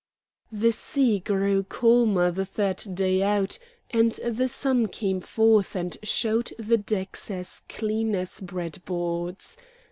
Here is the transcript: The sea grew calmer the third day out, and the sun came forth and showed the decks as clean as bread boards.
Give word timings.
The 0.51 0.71
sea 0.71 1.19
grew 1.19 1.61
calmer 1.61 2.31
the 2.31 2.43
third 2.43 2.83
day 2.95 3.21
out, 3.21 3.59
and 3.91 4.13
the 4.13 4.47
sun 4.47 4.87
came 4.87 5.21
forth 5.21 5.75
and 5.75 5.95
showed 6.01 6.53
the 6.57 6.77
decks 6.79 7.29
as 7.29 7.61
clean 7.69 8.15
as 8.15 8.39
bread 8.39 8.81
boards. 8.83 9.57